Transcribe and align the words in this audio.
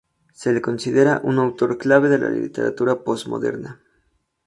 Se 0.33 0.51
le 0.51 0.61
considera 0.63 1.21
un 1.23 1.37
autor 1.37 1.77
clave 1.77 2.09
de 2.09 2.17
la 2.17 2.31
literatura 2.31 3.03
posmoderna. 3.03 3.83